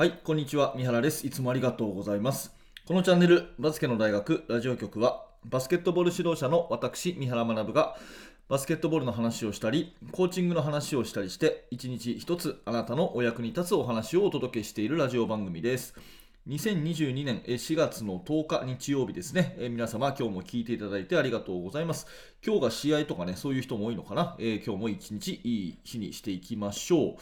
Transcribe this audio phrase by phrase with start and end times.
[0.00, 0.72] はい、こんにちは。
[0.78, 1.26] 三原です。
[1.26, 2.54] いつもありがとうございます。
[2.86, 7.98] このチャンネル、バスケの大学ラジオ局は、バスケットボール指導者の私、三原学が、
[8.48, 15.94] バスケットボールの話をしたり、コーチングの話をしたりして、一日一つあなたのお役に立つお話をお届けしているラジオ番組です。
[16.48, 22.06] 2022年4月の10日日曜日ですね、えー皆様今日も聞いていただいてありがとうございます。
[22.42, 27.14] 今日が試合とかね、そういう人も多いのかな、えー今日も一日いい日にしていきましょう。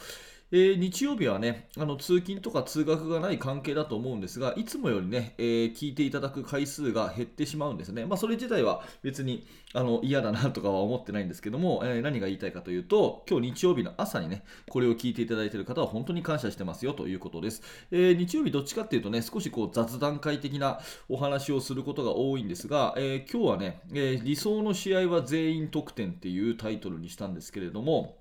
[0.51, 8.07] えー日曜日はね、あの通勤とか通学がない関係だと思うんですが、いつもよりね、えー聞いていただく回数が減ってしまうんですね。
[8.07, 17.61] まあ、それ自体は別にあの嫌だなとかは思ってないんですけども、えー何が言いたいかというと、今日日曜日の朝にね、これを聞いていただいている方は本当に感謝してますよということです。
[17.91, 20.79] え日曜日どっちかっていうとね、少しこう雑談会的な
[21.09, 28.18] お話をすることが多いんですが、え今日はね、え理想の試合は全員得点っていうタイトルにしたんですけれども、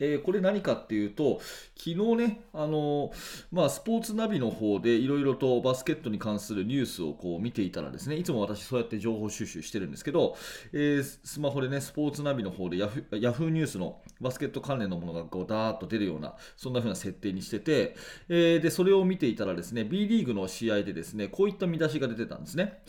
[0.00, 1.40] えーこれ何かっていうと、
[1.76, 10.36] 昨日ね、あのーまあ、スポーツナビの方でいろいろとバスケットに関するニュースをこう見ていたらですね、いつも私そうやって情報収集してるんですけど、
[10.72, 17.96] えースマホでね、スポーツナビの方でヤフヤフーニュースのバスケット関連のものがこうダーッと出るような、そんな風な設定にしてて、
[18.28, 22.82] えで、それを見ていたらですね、B リーグの試合でですね、こういった見出しが出てたんですね。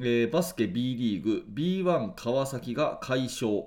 [0.00, 3.64] えバスケ B リーグ B1 川崎が快勝。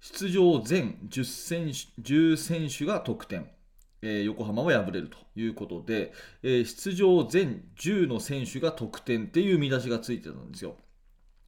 [0.00, 3.50] 出場全10選手 ,10 選手が得点、
[4.02, 10.76] えー横浜は敗れるということで、えー出場全10の選手が得点っていう見出しがついてたんですよ。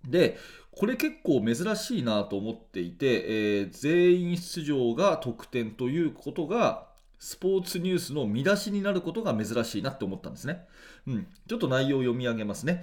[0.09, 0.39] で、
[0.73, 10.67] これ結構珍しいなと思っていて、えー全員出場が得点ということが、スポーツニュースの見出しになることが珍しいなって思ったんですね。
[11.07, 12.83] うん、ちょっと内容を読み上げますね。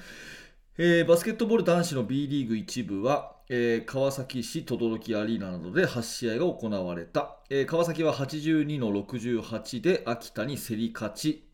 [0.77, 11.47] えーバスケットボール男子の B リーグ1部は、えー川崎市等々力アリーナなどで8試合が行われた、えー川崎は82の68で秋田に競り勝ち、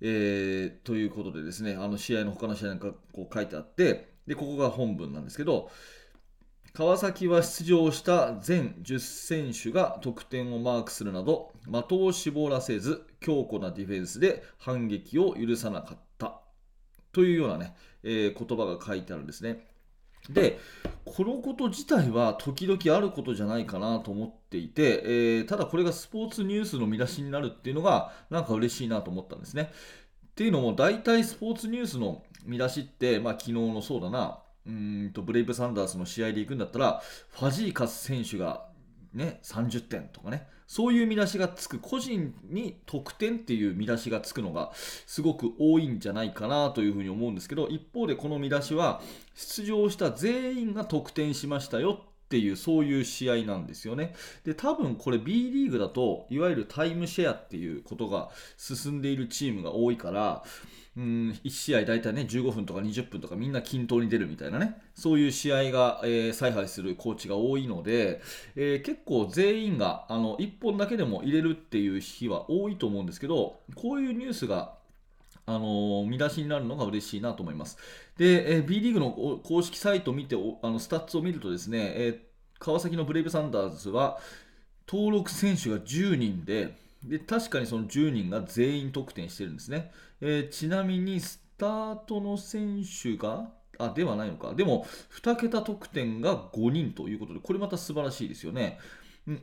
[0.00, 5.70] えーということでですねあの試合の他の試合なんかこう書いてあってでここが本文なんですけど
[6.72, 16.40] 川崎は出場した全10選手が得点をマークするなど的を絞らせず強固なディフェンスで反撃を許さなかった。
[17.12, 17.74] というようなね、
[18.04, 19.69] え言葉が書いてあるんですね。
[20.32, 20.58] で、
[21.04, 29.70] このこと自体は時々あることじゃないかなと思っていて、えーただこれがスポーツニュースの見出しになるっていうのがなんか嬉しいなと思ったんですね。
[30.30, 38.69] っていうのも大体スポーツニュースの見出しって、まあ、昨日のそうだなうんとブレイブサンダースの試合で行くんだったらファジーカス選手が、
[39.14, 40.46] ね、30点とかね。
[40.70, 49.02] そういう見出しがつく個人に得点っていう見出しがつくのがすごく多いんじゃないかなというふうに思うんですけど一方でこの見出しは
[49.34, 54.14] 出場した全員が得点しましたよっていうそういう試合なんですよね。
[54.44, 60.44] で多分これ B リーグだといわゆるタイムシェアっていうことが進んでいるチームが多いから
[60.96, 68.20] うん1試合大体ね15分とか20分とかみんな均等に出るみたいなねそういう試合が、えー采配するコーチが多いので、
[68.54, 74.74] えー結構全員があの1本だけでも入れるっていう日は多いと思うんですけどこういうニュースが
[75.54, 77.78] あの見出しになるのが嬉しいなと思います。
[78.16, 82.26] で、え B リーグの公式サイトを見てあのスタッツを見るとですね、え
[82.58, 84.18] 川崎のブレイブサンダーズは
[84.86, 89.90] 登録選手が10人でで確かにその10人が全員得点してるんですね。
[90.20, 94.86] えーちなみにスタートの選手があではないのかでも
[95.22, 98.78] 2桁得点が5人ということでこれまた素晴らしいですよね。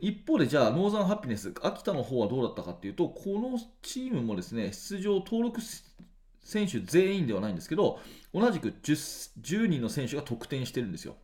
[0.00, 5.60] 一方でじゃあノーザンハピネス秋田の方はどうだったかっていうとこのチームもですね出場登録
[6.48, 8.00] 選手全員ではないんですけど
[8.32, 11.16] 同じく 10, 10人の選手が得点してるんですよ。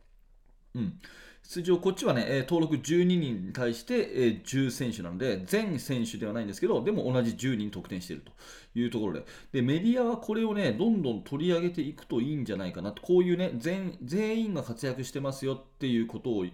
[0.75, 0.99] うん、
[1.41, 8.31] 出場、こっちはね、え登録12人に対して、え10選手なので、全選手ではないんですけど、でも同じ10人得点していると
[8.77, 16.51] いうところで、でメディアはこれをね、どんどん取り上げていくといいんじゃないかなと、こういうね、全員が活躍してますよっていうことをや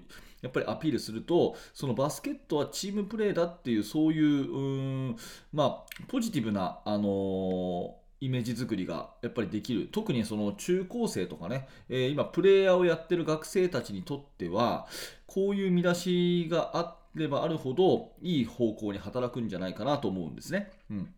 [0.48, 5.16] っぱりアピールすると、そのバスケットはチームプレーだっていう、そういう、う
[5.52, 9.90] まあ、ポジティブな、あのーイメージ作りがやっぱりできる。
[9.92, 14.88] 特にその中高生とかね、えー今プレイヤーをやってる学生たちにとっては
[15.26, 20.72] こういう見出しがあればあるほどいい方向に働くんじゃないかなと思うんですね。
[20.90, 21.14] うん、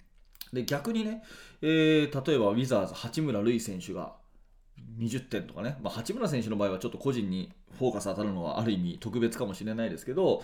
[0.53, 1.23] で逆にね、
[1.61, 4.15] えー例えばウィザーズ八村塁選手が
[4.97, 10.43] 20点とかね、まあ、八村選手の場合はちょっと個人にフォーカス当たるのはある意味特別かもしれないですけど、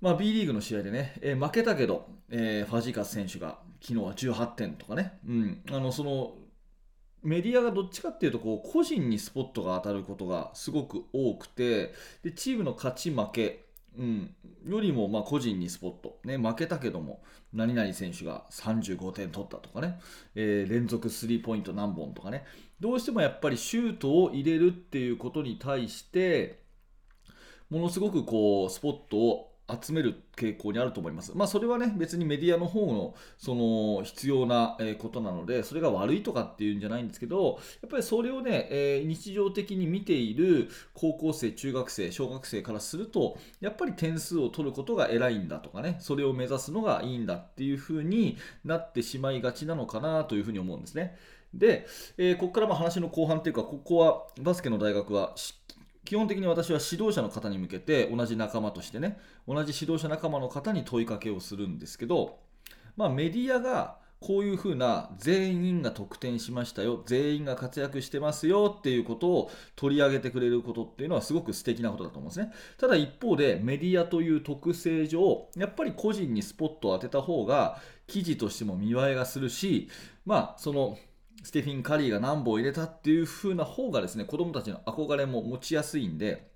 [0.00, 6.34] まあ、B リーグの試合でね、えー負けたけど、えーファジーカス選手が昨日は18点とかね、うん、あのその
[7.22, 13.66] メディアがどっちかっていうとこう個人にスポットが当たることがすごく多くてでチームの勝ち負け、
[13.98, 14.34] うん、
[14.64, 17.22] よりもま個人にスポット、ね、負けたけども
[17.52, 19.98] 何々選手が35点取ったとかね、
[20.34, 22.44] えー、連続スリーポイント何本とかね。
[22.78, 26.62] どうしてもやっぱりシュートを入れるっていうことに対して
[27.70, 31.32] ものすごくこうスポットを集める傾向にあると思います。
[31.34, 51.16] まあ、それはね、別にメディアの方のその必要なことなので、それが悪いとかっていうんじゃないんですけど、やっぱりそれをね、え日常的に見ている高校生、中学生、小学生からすると、やっぱり点数を取ることが偉いんだとかね、それを目指すのがいいんだっていう風になってしまいがちなのかなというふうに思うんですね。
[51.54, 51.86] で、
[52.18, 55.67] えー、ここからま話の後半っていうか、ここはバスケの大学はしっ
[56.08, 62.38] 基本的に私は指導者の方に向けて同じ仲間としてね同じ指導者仲間の方に問いかけをするんですけど、
[62.96, 72.54] まあ、メディアがこういうふうな全員が得点しましたよ全員が活躍してますよっていうことを取り上げてくれることっていうのはすごく素敵なことだと思うんですね。
[72.78, 79.90] ただ一方でメディアという特性上やっぱり個人にスポットを当てた方が記事としても見栄えがするし
[80.24, 80.96] まあその
[81.42, 86.50] ステフィン・カリーが何本入れたっていう風な方がですね子供たちの憧れも持ちやすいんで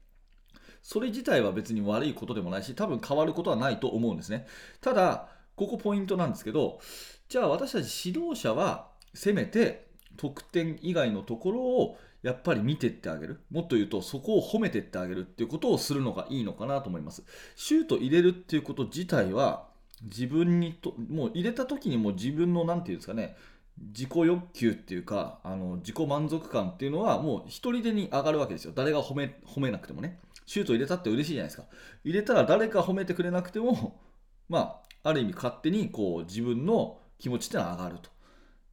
[0.82, 4.46] それ自体は別に悪いことでもないし多分変わることはないと思うんですね。
[4.80, 6.80] ただここポイントなんですけど
[7.28, 9.86] じゃあ私たち指導者はせめて
[10.16, 13.40] 得点以外のところをやっぱり見てってあげる。
[13.50, 17.22] もっと言うとそこを褒めてってあげるっていうことをするのがいいのかなと思います。
[17.56, 19.68] シュート入れるっていうこと自体は
[20.02, 23.36] 自分にともう入れた時にも自分の何て言うんですかね
[23.78, 28.72] 自己欲求っていうかあの自己満足感っていうのはもう一人でに上がるわけですよ。
[28.74, 30.20] 誰が褒め褒めなくてもね。
[30.46, 31.64] シュート入れたって嬉しいじゃないですか。
[32.04, 34.00] 入れたら誰か褒めてくれなくても
[34.48, 38.10] まあある意味勝手にこう自分の気持ちっていうのは上がると。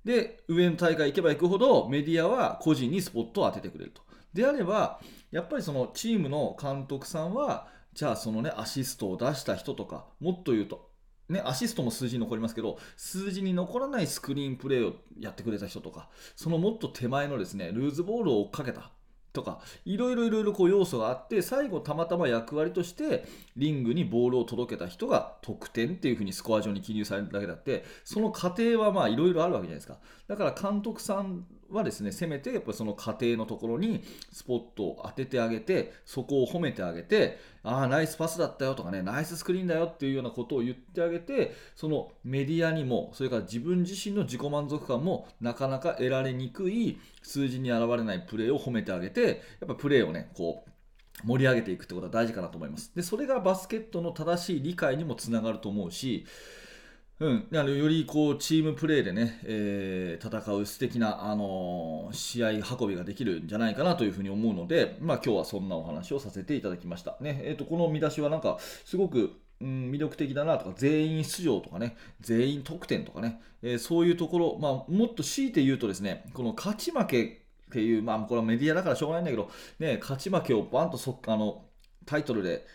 [0.06, 4.02] で上の大会行けば行くほどメディアは個人にスポットを当ててくれると。
[4.34, 5.00] であれば
[5.32, 10.89] やっぱりそのチームの監督さんはじゃあそのねアシストを出した人とかもっと言うと
[11.30, 18.92] ね、アシストも数字に残りますけど、数字に残らないスクリーンプレーをやってくれた人とか、そのもっと手前のですね、ルーズボールを追っかけた
[19.32, 30.00] とか、いろいろいろいろこう要素があって、最後たまたま役割として、リングにボールを届けた人が得点っていうふうにスコア上に記入されるだけだって、その過程はまあいろいろあるわけじゃないですか。
[30.28, 50.70] だから監督さんはですね、せめてやっぱその過程のところにスポットを当ててあげて、そこを褒めてあげて、ああ、ナイスパスだったよとかね、ナイススクリーンだよっていうようなことを言ってあげて、そのメディアにも、それから自分自身の自己満足感もなかなか得られにくい数字に現れないプレーを褒めてあげて、やっぱプレーをね、こう、
[51.26, 52.94] 盛り上げていくってことは大事かなと思います。
[52.96, 56.26] で、それがバスケットの正しい理解にもつながると思うし、
[57.20, 67.18] うん、あのよりこうチームプレーでね、えー、戦う素敵な、あのー、試合運びができるんじゃないかなというふうに思うので、まあ、今日はそんなお話をさせていただきました。
[67.20, 77.24] ねえーと、この見出しはなんかすごくうん、魅力的だなとか、全員出場とかね、全員得点とかね、えー、そういうところ、まあ、もっと強いて言うとですね、この勝ち負け
[77.70, 81.66] っていう、まあ、これはメディアだからしょうがないんだけど、ね、勝ち負けをバンとそっあの
[82.06, 82.66] タイトルで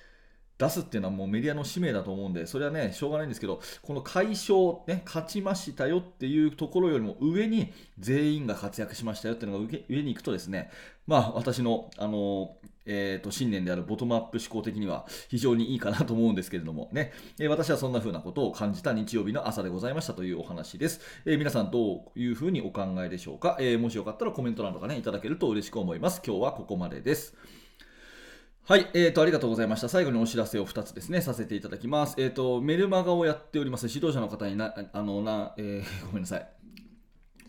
[0.64, 10.70] 出すっていうのはもうメディアの使命だと思うんで、それはね、しょうがないんですけど、この快勝、ね、勝ちましたよっていうところよりも上に全員が活躍しましたよっていうのが上に行くとですね、
[11.06, 12.56] まあ私の、あの
[12.86, 21.00] えーと、信念であるボトムアップ思考的には非常にいいかなと思うんですけれどもね、えー、私はそんな風なことを感じた日曜日の朝でございましたというお話です。
[21.24, 26.20] えー、皆さんどういう風にお考えでしょうか、えー、もしよかったらコメント欄とかね、いただけると嬉しく思います。
[26.24, 27.34] 今日はここまでです。
[28.66, 29.90] はい、えーと、ありがとうございました。
[29.90, 32.14] 最後にお知らせを2つですね、させていただきます。
[32.16, 33.88] えーと、メルマガをやっております。
[33.88, 36.48] 指導者の方にな、あの、な、えー、 ごめんなさい。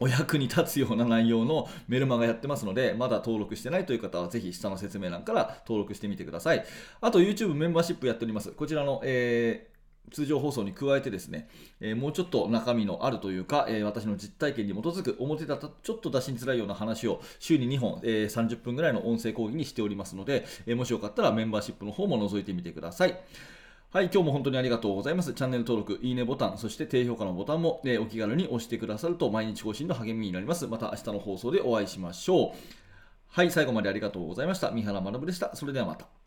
[0.02, 6.66] お役に立つような内容のメルマガやってますので、まだ登録してないという方は、ぜひ下の説明欄から登録してみてください。
[7.00, 8.52] あと、YouTube メンバーシップやっております。
[8.52, 9.75] こちらの、えー
[10.12, 23.20] 通常放送に加えてですね、えー、もうちょっと中身のあるというか、えー、私の実体験に基づく表だとちょっと出しにづらいような話を週に2本、えー、30分ぐらいの音声講義にしておりますので、えもしよかったらメンバーシップの方も覗いてみてください。
[23.92, 25.34] はい、今日も本当にありがとうございます。
[25.34, 30.68] チャンネル登録、いいねボタン、そして低評価のボタンも、えお気軽に押してくださると毎日更新の励みになります。
[30.68, 32.52] また明日の放送でお会いしましょう。
[33.30, 34.72] はい、最後までありがとうございました。
[34.72, 35.56] 三原学でした。
[35.56, 36.25] それではまた。